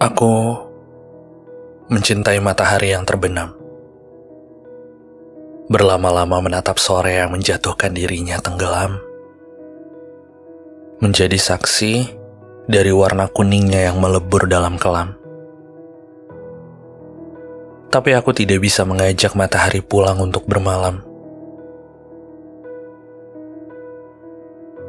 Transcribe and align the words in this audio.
Aku 0.00 0.56
mencintai 1.92 2.40
matahari 2.40 2.96
yang 2.96 3.04
terbenam. 3.04 3.52
Berlama-lama 5.68 6.40
menatap 6.40 6.80
sore 6.80 7.20
yang 7.20 7.36
menjatuhkan 7.36 7.92
dirinya 7.92 8.40
tenggelam. 8.40 8.96
Menjadi 11.04 11.36
saksi 11.36 12.16
dari 12.64 12.88
warna 12.96 13.28
kuningnya 13.28 13.92
yang 13.92 14.00
melebur 14.00 14.48
dalam 14.48 14.80
kelam. 14.80 15.20
Tapi 17.92 18.16
aku 18.16 18.32
tidak 18.32 18.64
bisa 18.64 18.88
mengajak 18.88 19.36
matahari 19.36 19.84
pulang 19.84 20.16
untuk 20.16 20.48
bermalam. 20.48 21.04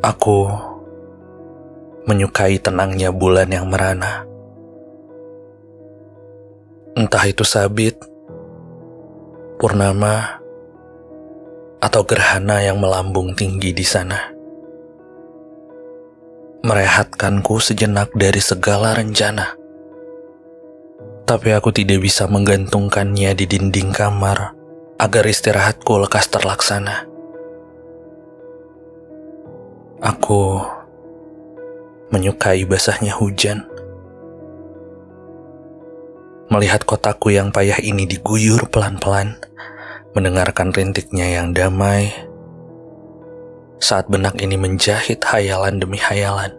Aku 0.00 0.48
menyukai 2.08 2.56
tenangnya 2.56 3.12
bulan 3.12 3.52
yang 3.52 3.68
merana 3.68 4.32
Entah 6.94 7.26
itu 7.26 7.42
sabit, 7.42 7.98
purnama, 9.58 10.38
atau 11.82 12.06
gerhana 12.06 12.62
yang 12.62 12.78
melambung 12.78 13.34
tinggi 13.34 13.74
di 13.74 13.82
sana. 13.82 14.30
Merehatkanku 16.62 17.58
sejenak 17.58 18.14
dari 18.14 18.38
segala 18.38 18.94
rencana. 18.94 19.58
Tapi 21.26 21.50
aku 21.50 21.74
tidak 21.74 21.98
bisa 21.98 22.30
menggantungkannya 22.30 23.34
di 23.34 23.44
dinding 23.50 23.90
kamar 23.90 24.54
agar 25.02 25.24
istirahatku 25.26 25.98
lekas 25.98 26.30
terlaksana. 26.30 27.10
Aku 29.98 30.62
menyukai 32.14 32.62
basahnya 32.70 33.18
hujan 33.18 33.73
melihat 36.52 36.84
kotaku 36.84 37.32
yang 37.32 37.48
payah 37.48 37.80
ini 37.80 38.04
diguyur 38.04 38.68
pelan-pelan, 38.68 39.40
mendengarkan 40.12 40.74
rintiknya 40.74 41.40
yang 41.40 41.56
damai, 41.56 42.12
saat 43.80 44.08
benak 44.12 44.36
ini 44.40 44.60
menjahit 44.60 45.24
hayalan 45.24 45.80
demi 45.80 45.96
hayalan. 45.96 46.52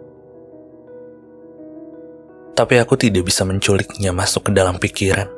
Tapi 2.56 2.80
aku 2.80 2.96
tidak 2.96 3.28
bisa 3.28 3.44
menculiknya 3.44 4.16
masuk 4.16 4.48
ke 4.48 4.50
dalam 4.56 4.80
pikiran. 4.80 5.28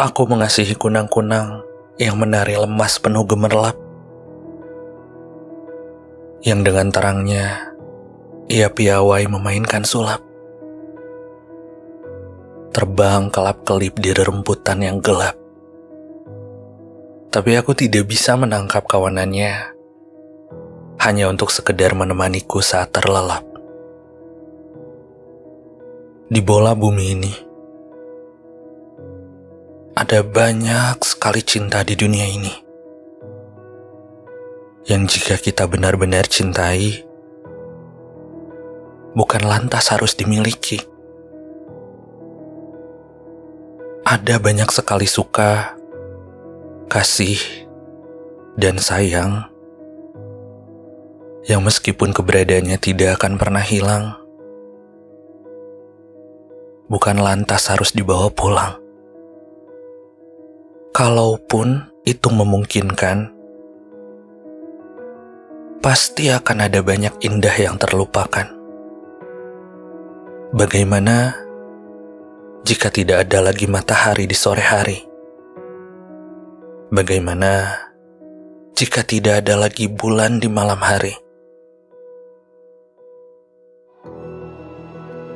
Aku 0.00 0.24
mengasihi 0.24 0.72
kunang-kunang 0.80 1.60
yang 2.00 2.16
menari 2.16 2.56
lemas 2.56 2.96
penuh 2.96 3.20
gemerlap. 3.28 3.76
Yang 6.40 6.72
dengan 6.72 6.88
terangnya, 6.88 7.76
ia 8.48 8.72
piawai 8.72 9.28
memainkan 9.28 9.84
sulap 9.84 10.29
terbang 12.70 13.26
kelap-kelip 13.34 13.98
di 13.98 14.14
rerumputan 14.14 14.78
yang 14.78 15.02
gelap. 15.02 15.34
Tapi 17.30 17.58
aku 17.58 17.74
tidak 17.74 18.06
bisa 18.06 18.38
menangkap 18.38 18.86
kawanannya, 18.86 19.74
hanya 21.02 21.24
untuk 21.26 21.50
sekedar 21.50 21.98
menemaniku 21.98 22.62
saat 22.62 22.94
terlelap. 22.94 23.42
Di 26.30 26.38
bola 26.38 26.78
bumi 26.78 27.04
ini, 27.10 27.34
ada 29.98 30.22
banyak 30.22 31.02
sekali 31.02 31.42
cinta 31.42 31.82
di 31.82 31.98
dunia 31.98 32.26
ini. 32.26 32.54
Yang 34.86 35.18
jika 35.18 35.34
kita 35.42 35.66
benar-benar 35.66 36.30
cintai, 36.30 37.02
bukan 39.18 39.42
lantas 39.42 39.90
harus 39.90 40.14
dimiliki 40.14 40.99
ada 44.10 44.42
banyak 44.42 44.66
sekali 44.74 45.06
suka, 45.06 45.78
kasih, 46.90 47.38
dan 48.58 48.74
sayang 48.74 49.46
yang 51.46 51.62
meskipun 51.62 52.10
keberadaannya 52.10 52.74
tidak 52.82 53.22
akan 53.22 53.38
pernah 53.38 53.62
hilang, 53.62 54.18
bukan 56.90 57.22
lantas 57.22 57.70
harus 57.70 57.94
dibawa 57.94 58.26
pulang. 58.34 58.82
Kalaupun 60.90 61.86
itu 62.02 62.34
memungkinkan, 62.34 63.30
pasti 65.78 66.34
akan 66.34 66.66
ada 66.66 66.82
banyak 66.82 67.14
indah 67.22 67.54
yang 67.54 67.78
terlupakan. 67.78 68.50
Bagaimana 70.50 71.46
jika 72.70 72.86
tidak 72.86 73.26
ada 73.26 73.50
lagi 73.50 73.66
matahari 73.66 74.30
di 74.30 74.36
sore 74.38 74.62
hari? 74.62 75.02
Bagaimana 76.94 77.66
jika 78.78 79.02
tidak 79.02 79.42
ada 79.42 79.58
lagi 79.58 79.90
bulan 79.90 80.38
di 80.38 80.46
malam 80.46 80.78
hari? 80.78 81.10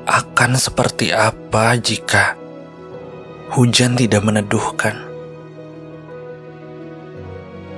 Akan 0.07 0.55
seperti 0.55 1.11
apa 1.11 1.75
jika 1.75 2.39
hujan 3.51 3.99
tidak 3.99 4.23
meneduhkan? 4.23 4.95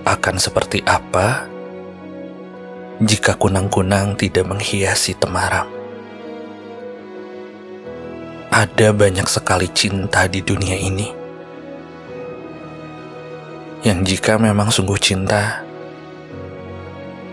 Akan 0.05 0.37
seperti 0.37 0.85
apa 0.85 1.49
jika 3.01 3.33
kunang-kunang 3.41 4.21
tidak 4.21 4.45
menghiasi 4.45 5.17
temaram? 5.17 5.76
Ada 8.57 8.89
banyak 8.97 9.29
sekali 9.29 9.69
cinta 9.69 10.25
di 10.25 10.41
dunia 10.41 10.81
ini. 10.81 11.13
Yang 13.85 14.17
jika 14.17 14.41
memang 14.41 14.73
sungguh 14.73 14.97
cinta, 14.97 15.61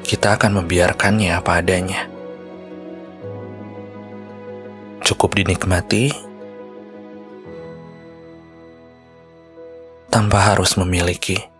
kita 0.03 0.35
akan 0.35 0.59
membiarkannya 0.59 1.31
apa 1.31 1.63
adanya. 1.63 2.11
Cukup 4.99 5.39
dinikmati 5.39 6.11
tanpa 10.11 10.51
harus 10.51 10.75
memiliki. 10.75 11.52